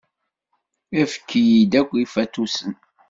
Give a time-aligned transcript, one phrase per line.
[1.01, 2.73] Efk-iyi-d akk ifatusen.